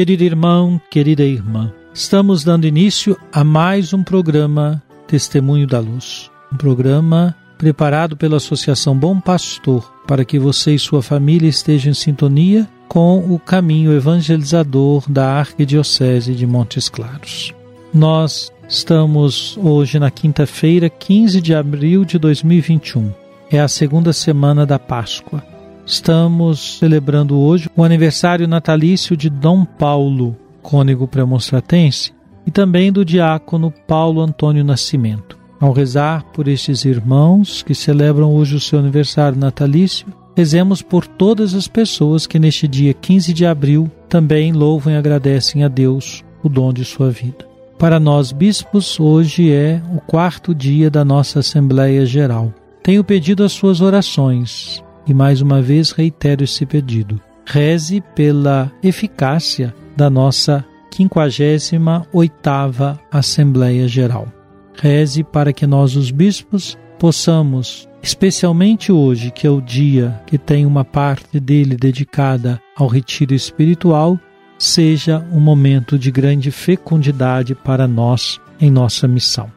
Querido 0.00 0.24
irmão, 0.24 0.80
querida 0.90 1.22
irmã, 1.22 1.70
estamos 1.92 2.42
dando 2.42 2.66
início 2.66 3.18
a 3.30 3.44
mais 3.44 3.92
um 3.92 4.02
programa 4.02 4.82
Testemunho 5.06 5.66
da 5.66 5.78
Luz. 5.78 6.30
Um 6.50 6.56
programa 6.56 7.36
preparado 7.58 8.16
pela 8.16 8.38
Associação 8.38 8.96
Bom 8.96 9.20
Pastor 9.20 9.92
para 10.06 10.24
que 10.24 10.38
você 10.38 10.72
e 10.72 10.78
sua 10.78 11.02
família 11.02 11.50
estejam 11.50 11.90
em 11.90 11.94
sintonia 11.94 12.66
com 12.88 13.18
o 13.30 13.38
caminho 13.38 13.92
evangelizador 13.92 15.04
da 15.06 15.34
Arquidiocese 15.34 16.34
de 16.34 16.46
Montes 16.46 16.88
Claros. 16.88 17.52
Nós 17.92 18.50
estamos 18.66 19.58
hoje 19.58 19.98
na 19.98 20.10
quinta-feira, 20.10 20.88
15 20.88 21.42
de 21.42 21.54
abril 21.54 22.06
de 22.06 22.18
2021. 22.18 23.12
É 23.50 23.60
a 23.60 23.68
segunda 23.68 24.14
semana 24.14 24.64
da 24.64 24.78
Páscoa. 24.78 25.49
Estamos 25.90 26.78
celebrando 26.78 27.36
hoje 27.36 27.68
o 27.76 27.82
aniversário 27.82 28.46
natalício 28.46 29.16
de 29.16 29.28
Dom 29.28 29.64
Paulo, 29.64 30.36
cônego 30.62 31.08
premonstratense, 31.08 32.12
e 32.46 32.50
também 32.52 32.92
do 32.92 33.04
diácono 33.04 33.74
Paulo 33.88 34.20
Antônio 34.20 34.62
Nascimento. 34.62 35.36
Ao 35.58 35.72
rezar 35.72 36.22
por 36.32 36.46
estes 36.46 36.84
irmãos 36.84 37.64
que 37.64 37.74
celebram 37.74 38.32
hoje 38.32 38.54
o 38.54 38.60
seu 38.60 38.78
aniversário 38.78 39.36
natalício, 39.36 40.06
rezemos 40.36 40.80
por 40.80 41.08
todas 41.08 41.54
as 41.56 41.66
pessoas 41.66 42.24
que 42.24 42.38
neste 42.38 42.68
dia 42.68 42.94
15 42.94 43.32
de 43.32 43.44
abril 43.44 43.90
também 44.08 44.52
louvam 44.52 44.92
e 44.92 44.96
agradecem 44.96 45.64
a 45.64 45.68
Deus 45.68 46.22
o 46.40 46.48
dom 46.48 46.72
de 46.72 46.84
sua 46.84 47.10
vida. 47.10 47.44
Para 47.76 47.98
nós, 47.98 48.30
bispos, 48.30 49.00
hoje 49.00 49.50
é 49.50 49.82
o 49.92 50.00
quarto 50.00 50.54
dia 50.54 50.88
da 50.88 51.04
nossa 51.04 51.40
Assembleia 51.40 52.06
Geral. 52.06 52.54
Tenho 52.80 53.02
pedido 53.02 53.42
as 53.42 53.50
suas 53.50 53.80
orações 53.80 54.84
e 55.06 55.14
mais 55.14 55.40
uma 55.40 55.60
vez 55.60 55.90
reitero 55.90 56.44
esse 56.44 56.64
pedido. 56.66 57.20
Reze 57.44 58.02
pela 58.14 58.70
eficácia 58.82 59.74
da 59.96 60.08
nossa 60.08 60.64
58ª 60.90 62.98
Assembleia 63.10 63.88
Geral. 63.88 64.28
Reze 64.74 65.24
para 65.24 65.52
que 65.52 65.66
nós, 65.66 65.96
os 65.96 66.10
bispos, 66.10 66.78
possamos, 66.98 67.88
especialmente 68.02 68.92
hoje, 68.92 69.30
que 69.30 69.46
é 69.46 69.50
o 69.50 69.60
dia 69.60 70.20
que 70.26 70.38
tem 70.38 70.66
uma 70.66 70.84
parte 70.84 71.40
dele 71.40 71.76
dedicada 71.76 72.60
ao 72.76 72.86
retiro 72.86 73.34
espiritual, 73.34 74.18
seja 74.58 75.26
um 75.32 75.40
momento 75.40 75.98
de 75.98 76.10
grande 76.10 76.50
fecundidade 76.50 77.54
para 77.54 77.88
nós 77.88 78.38
em 78.60 78.70
nossa 78.70 79.08
missão. 79.08 79.50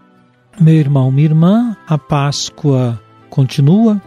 Meu 0.60 0.76
irmão, 0.76 1.12
minha 1.12 1.28
irmã, 1.28 1.78
a 1.88 1.98
Páscoa 1.98 3.00
continua, 3.30 4.02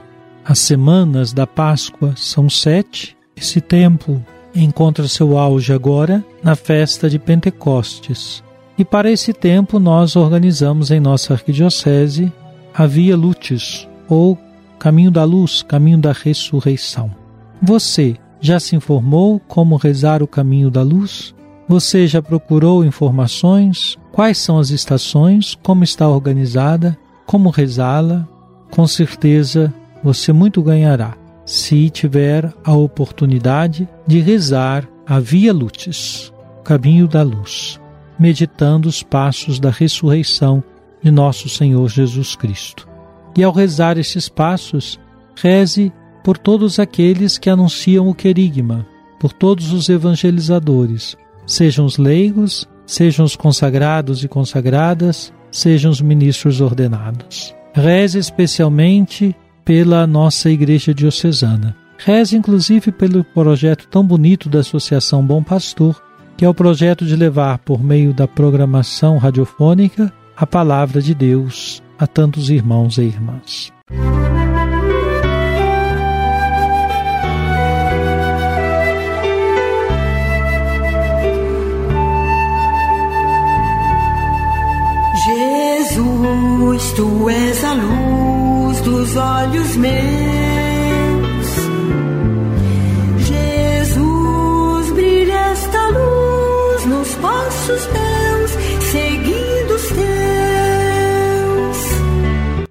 as 0.49 0.61
semanas 0.61 1.33
da 1.33 1.45
Páscoa 1.45 2.15
são 2.17 2.49
sete. 2.49 3.17
Esse 3.37 3.61
tempo 3.61 4.25
encontra 4.55 5.09
seu 5.09 5.37
auge 5.37 5.73
agora 5.73 6.25
na 6.43 6.55
festa 6.55 7.11
de 7.11 7.19
Pentecostes. 7.19 8.45
E 8.79 8.85
para 8.85 9.11
esse 9.11 9.33
tempo 9.33 9.81
nós 9.81 10.15
organizamos 10.15 10.93
em 10.93 11.01
nossa 11.01 11.35
arquidiocese 11.35 12.33
a 12.73 12.87
Via 12.87 13.17
Lutis, 13.17 13.89
ou 14.09 14.39
Caminho 14.79 15.11
da 15.11 15.25
Luz, 15.25 15.63
Caminho 15.63 15.99
da 15.99 16.13
Ressurreição. 16.13 17.11
Você 17.61 18.17
já 18.41 18.61
se 18.61 18.77
informou 18.77 19.41
como 19.41 19.77
rezar 19.77 20.23
o 20.23 20.29
Caminho 20.29 20.71
da 20.71 20.83
Luz? 20.83 21.35
Você 21.67 22.07
já 22.07 22.23
procurou 22.23 22.85
informações? 22.85 23.97
Quais 24.13 24.39
são 24.39 24.59
as 24.59 24.71
estações? 24.71 25.57
Como 25.61 25.83
está 25.83 26.09
organizada? 26.09 26.97
Como 27.27 27.51
rezá-la? 27.51 28.29
Com 28.71 28.87
certeza 28.87 29.75
você 30.07 30.33
muito 30.33 30.63
ganhará 30.63 31.17
se 31.45 31.91
tiver 31.91 32.55
a 32.65 32.73
oportunidade 32.73 33.89
de 34.07 34.21
rezar 34.21 34.89
a 35.05 35.19
Via 35.19 35.53
Lutis, 35.53 36.33
Caminho 36.63 37.09
da 37.09 37.25
Luz, 37.25 37.81
meditando 38.17 38.89
os 38.89 39.03
passos 39.03 39.59
da 39.59 39.69
ressurreição 39.69 40.63
de 41.03 41.11
nosso 41.11 41.49
Senhor 41.49 41.89
Jesus 41.89 42.37
Cristo. 42.37 42.89
E 43.37 43.43
ao 43.43 43.53
rezar 43.53 43.99
esses 43.99 44.29
passos, 44.29 44.97
reze 45.35 45.93
por 46.23 46.39
todos 46.39 46.79
aqueles 46.79 47.37
que 47.37 47.51
anunciam 47.51 48.09
o 48.09 48.15
querigma, 48.15 48.87
por 49.19 49.33
todos 49.33 49.73
os 49.73 49.89
evangelizadores, 49.89 51.17
sejam 51.45 51.85
os 51.85 51.99
leigos, 51.99 52.65
sejam 52.87 53.25
os 53.25 53.35
consagrados 53.35 54.23
e 54.23 54.29
consagradas, 54.29 55.33
sejam 55.51 55.91
os 55.91 56.01
ministros 56.01 56.61
ordenados. 56.61 57.53
Reze 57.75 58.21
especialmente 58.21 59.35
pela 59.67 60.07
nossa 60.07 60.49
Igreja 60.49 60.95
Diocesana. 60.95 61.77
Reze 61.99 62.37
inclusive 62.37 62.93
pelo 62.93 63.25
projeto 63.25 63.89
tão 63.89 64.05
bonito 64.05 64.49
da 64.49 64.61
Associação 64.61 65.27
Bom 65.27 65.43
Pastor, 65.43 66.01
que 66.37 66.45
é 66.45 66.49
o 66.49 66.55
projeto 66.55 67.05
de 67.05 67.17
levar, 67.17 67.59
por 67.59 67.83
meio 67.83 68.15
da 68.15 68.29
programação 68.29 69.19
radiofônica, 69.19 70.13
a 70.37 70.47
palavra 70.47 71.03
de 71.03 71.15
Deus 71.15 71.83
a 71.99 72.07
tantos 72.07 72.49
irmãos 72.49 72.97
e 72.99 73.03
irmãs. 73.03 73.73
Jesus, 73.91 74.76
dos 89.07 89.17
olhos 89.17 89.77
meus. 89.77 89.97
Jesus, 93.27 94.93
brilha 94.93 95.51
esta 95.53 95.89
luz 95.89 96.87
nos 96.87 97.15
passos 97.15 97.87
teus, 97.87 98.51
seguindo 98.91 99.75
os 99.75 99.89
teus. 99.89 99.97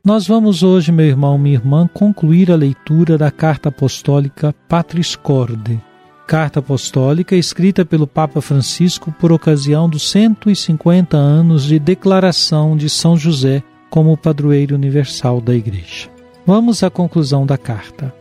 Nós 0.03 0.27
vamos 0.27 0.61
hoje, 0.61 0.91
meu 0.91 1.05
irmão, 1.05 1.37
minha 1.37 1.55
irmã, 1.55 1.89
concluir 1.93 2.51
a 2.51 2.55
leitura 2.55 3.17
da 3.17 3.31
carta 3.31 3.69
apostólica 3.69 4.53
Patris 4.67 5.15
Corde. 5.15 5.81
Carta 6.27 6.59
apostólica 6.59 7.35
escrita 7.35 7.85
pelo 7.85 8.07
Papa 8.07 8.41
Francisco 8.41 9.13
por 9.19 9.31
ocasião 9.31 9.87
dos 9.87 10.09
150 10.09 11.15
anos 11.15 11.63
de 11.63 11.79
declaração 11.79 12.75
de 12.75 12.89
São 12.89 13.15
José 13.15 13.63
como 13.91 14.17
padroeiro 14.17 14.75
universal 14.75 15.39
da 15.39 15.53
Igreja. 15.53 16.14
Vamos 16.45 16.83
à 16.83 16.89
conclusão 16.89 17.45
da 17.45 17.57
carta. 17.57 18.13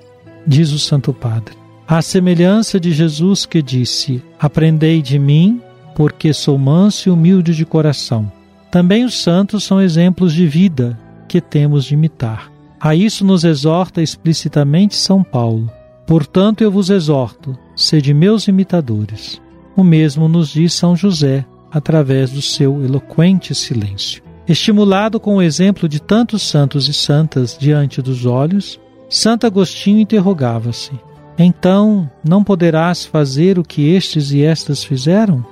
Diz 0.46 0.72
o 0.72 0.78
Santo 0.78 1.12
Padre: 1.12 1.54
À 1.86 2.00
semelhança 2.00 2.80
de 2.80 2.92
Jesus 2.92 3.44
que 3.44 3.62
disse: 3.62 4.22
Aprendei 4.38 5.02
de 5.02 5.18
mim, 5.18 5.60
porque 5.94 6.32
sou 6.32 6.56
manso 6.56 7.08
e 7.08 7.12
humilde 7.12 7.54
de 7.54 7.66
coração. 7.66 8.30
Também 8.70 9.04
os 9.04 9.22
santos 9.22 9.64
são 9.64 9.80
exemplos 9.80 10.32
de 10.32 10.46
vida 10.46 10.98
que 11.28 11.40
temos 11.40 11.84
de 11.84 11.94
imitar. 11.94 12.50
A 12.80 12.94
isso 12.94 13.24
nos 13.24 13.44
exorta 13.44 14.02
explicitamente 14.02 14.96
São 14.96 15.22
Paulo. 15.22 15.70
Portanto, 16.06 16.62
eu 16.62 16.70
vos 16.70 16.90
exorto, 16.90 17.56
sede 17.76 18.12
meus 18.12 18.48
imitadores. 18.48 19.40
O 19.76 19.82
mesmo 19.82 20.28
nos 20.28 20.50
diz 20.50 20.72
São 20.74 20.94
José, 20.94 21.44
através 21.70 22.30
do 22.30 22.42
seu 22.42 22.84
eloquente 22.84 23.54
silêncio. 23.54 24.22
Estimulado 24.46 25.18
com 25.18 25.36
o 25.36 25.42
exemplo 25.42 25.88
de 25.88 26.00
tantos 26.00 26.42
santos 26.42 26.86
e 26.86 26.92
santas 26.92 27.56
diante 27.58 28.02
dos 28.02 28.26
olhos, 28.26 28.78
Santo 29.08 29.46
Agostinho 29.46 30.00
interrogava-se: 30.00 30.92
Então 31.38 32.10
não 32.22 32.44
poderás 32.44 33.06
fazer 33.06 33.58
o 33.58 33.62
que 33.62 33.94
estes 33.94 34.32
e 34.32 34.42
estas 34.42 34.84
fizeram? 34.84 35.44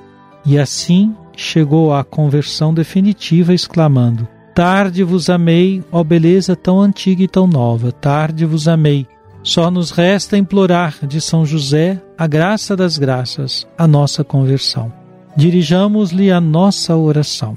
E 0.44 0.58
assim 0.58 1.14
chegou 1.34 1.94
à 1.94 2.04
conversão 2.04 2.74
definitiva, 2.74 3.54
exclamando: 3.54 4.28
Tarde 4.54 5.02
vos 5.02 5.30
amei, 5.30 5.82
ó 5.90 6.04
beleza 6.04 6.54
tão 6.54 6.78
antiga 6.78 7.22
e 7.22 7.28
tão 7.28 7.46
nova, 7.46 7.90
tarde 7.92 8.44
vos 8.44 8.68
amei. 8.68 9.06
Só 9.42 9.70
nos 9.70 9.90
resta 9.90 10.36
implorar 10.36 10.98
de 11.06 11.20
São 11.20 11.44
José 11.46 12.00
a 12.16 12.26
graça 12.26 12.76
das 12.76 12.98
graças, 12.98 13.66
a 13.76 13.88
nossa 13.88 14.22
conversão. 14.22 14.92
Dirijamos-lhe 15.34 16.30
a 16.30 16.40
nossa 16.40 16.94
oração. 16.94 17.56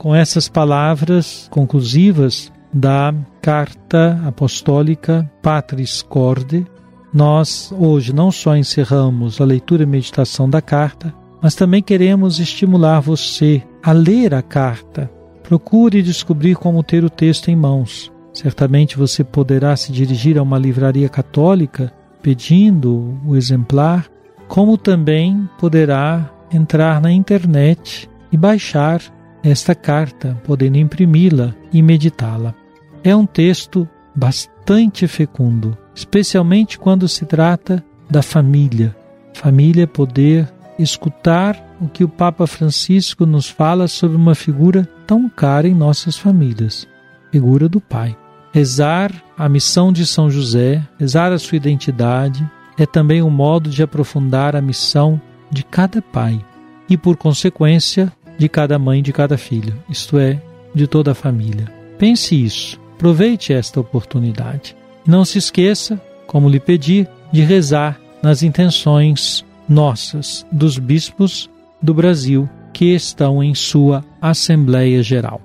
com 0.00 0.14
essas 0.14 0.48
palavras 0.48 1.46
conclusivas 1.50 2.50
da 2.72 3.12
carta 3.42 4.18
apostólica 4.24 5.30
Patris 5.42 6.00
Corde, 6.00 6.66
nós 7.12 7.70
hoje 7.78 8.10
não 8.10 8.32
só 8.32 8.56
encerramos 8.56 9.42
a 9.42 9.44
leitura 9.44 9.82
e 9.82 9.86
meditação 9.86 10.48
da 10.48 10.62
carta, 10.62 11.14
mas 11.42 11.54
também 11.54 11.82
queremos 11.82 12.40
estimular 12.40 13.00
você 13.00 13.62
a 13.82 13.92
ler 13.92 14.32
a 14.32 14.40
carta. 14.40 15.10
Procure 15.42 16.00
descobrir 16.00 16.54
como 16.54 16.82
ter 16.82 17.04
o 17.04 17.10
texto 17.10 17.48
em 17.48 17.56
mãos. 17.56 18.10
Certamente 18.32 18.96
você 18.96 19.22
poderá 19.22 19.76
se 19.76 19.92
dirigir 19.92 20.38
a 20.38 20.42
uma 20.42 20.56
livraria 20.56 21.10
católica 21.10 21.92
pedindo 22.22 23.20
o 23.26 23.36
exemplar, 23.36 24.06
como 24.48 24.78
também 24.78 25.46
poderá 25.58 26.32
entrar 26.50 27.02
na 27.02 27.12
internet 27.12 28.08
e 28.32 28.36
baixar 28.38 29.19
esta 29.42 29.74
carta, 29.74 30.40
podendo 30.44 30.76
imprimi-la 30.76 31.54
e 31.72 31.82
meditá-la. 31.82 32.54
É 33.02 33.14
um 33.14 33.26
texto 33.26 33.88
bastante 34.14 35.06
fecundo, 35.06 35.76
especialmente 35.94 36.78
quando 36.78 37.08
se 37.08 37.24
trata 37.24 37.84
da 38.08 38.22
família. 38.22 38.94
Família 39.34 39.86
poder 39.86 40.48
escutar 40.78 41.56
o 41.80 41.88
que 41.88 42.04
o 42.04 42.08
Papa 42.08 42.46
Francisco 42.46 43.24
nos 43.24 43.48
fala 43.48 43.88
sobre 43.88 44.16
uma 44.16 44.34
figura 44.34 44.88
tão 45.06 45.28
cara 45.28 45.68
em 45.68 45.74
nossas 45.74 46.16
famílias, 46.16 46.86
figura 47.30 47.68
do 47.68 47.80
pai. 47.80 48.16
Rezar 48.52 49.12
a 49.38 49.48
missão 49.48 49.92
de 49.92 50.04
São 50.04 50.28
José, 50.28 50.82
rezar 50.98 51.32
a 51.32 51.38
sua 51.38 51.56
identidade, 51.56 52.48
é 52.76 52.84
também 52.84 53.22
um 53.22 53.30
modo 53.30 53.70
de 53.70 53.82
aprofundar 53.82 54.56
a 54.56 54.60
missão 54.60 55.20
de 55.50 55.64
cada 55.64 56.02
pai 56.02 56.44
e, 56.88 56.96
por 56.96 57.16
consequência, 57.16 58.12
de 58.40 58.48
cada 58.48 58.78
mãe 58.78 59.02
de 59.02 59.12
cada 59.12 59.36
filho, 59.36 59.76
isto 59.86 60.18
é, 60.18 60.40
de 60.74 60.86
toda 60.86 61.12
a 61.12 61.14
família. 61.14 61.70
Pense 61.98 62.34
isso, 62.34 62.80
aproveite 62.94 63.52
esta 63.52 63.78
oportunidade. 63.78 64.74
E 65.06 65.10
não 65.10 65.26
se 65.26 65.36
esqueça, 65.36 66.00
como 66.26 66.48
lhe 66.48 66.58
pedi, 66.58 67.06
de 67.30 67.42
rezar 67.42 68.00
nas 68.22 68.42
intenções 68.42 69.44
nossas 69.68 70.46
dos 70.50 70.78
bispos 70.78 71.50
do 71.82 71.92
Brasil 71.92 72.48
que 72.72 72.94
estão 72.94 73.44
em 73.44 73.54
sua 73.54 74.02
Assembleia 74.22 75.02
Geral. 75.02 75.42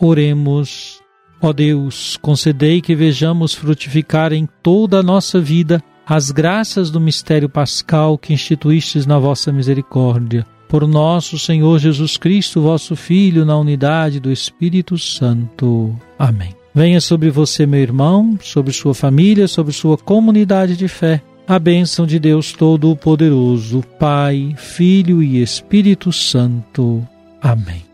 Oremos. 0.00 1.00
Ó 1.40 1.52
Deus, 1.52 2.16
concedei 2.20 2.80
que 2.80 2.94
vejamos 2.94 3.54
frutificar 3.54 4.32
em 4.32 4.48
toda 4.62 4.98
a 4.98 5.02
nossa 5.02 5.40
vida 5.40 5.82
as 6.06 6.30
graças 6.30 6.90
do 6.90 7.00
mistério 7.00 7.48
pascal 7.48 8.16
que 8.16 8.32
instituístes 8.32 9.06
na 9.06 9.18
vossa 9.18 9.52
misericórdia. 9.52 10.46
Por 10.68 10.86
nosso 10.86 11.38
Senhor 11.38 11.78
Jesus 11.78 12.16
Cristo, 12.16 12.62
vosso 12.62 12.96
Filho, 12.96 13.44
na 13.44 13.56
unidade 13.58 14.18
do 14.20 14.30
Espírito 14.32 14.98
Santo. 14.98 15.94
Amém. 16.18 16.54
Venha 16.74 17.00
sobre 17.00 17.30
você, 17.30 17.66
meu 17.66 17.80
irmão, 17.80 18.38
sobre 18.40 18.72
sua 18.72 18.94
família, 18.94 19.48
sobre 19.48 19.72
sua 19.72 19.96
comunidade 19.96 20.76
de 20.76 20.88
fé, 20.88 21.22
a 21.46 21.58
bênção 21.58 22.06
de 22.06 22.18
Deus 22.18 22.52
Todo-Poderoso, 22.52 23.82
Pai, 23.98 24.54
Filho 24.56 25.22
e 25.22 25.42
Espírito 25.42 26.12
Santo. 26.12 27.06
Amém. 27.40 27.87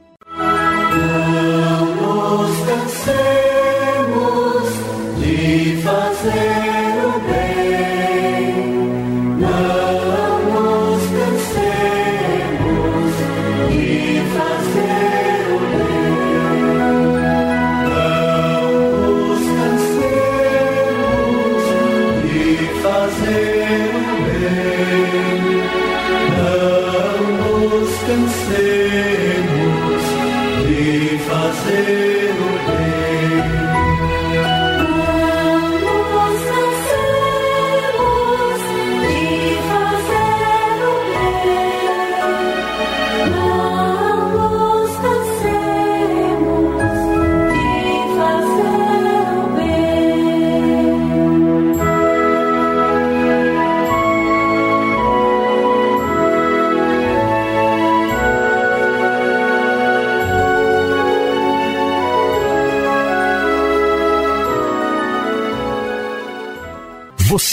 see. 31.62 32.13